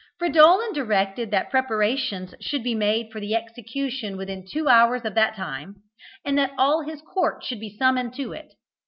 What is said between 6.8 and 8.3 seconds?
his court should be summoned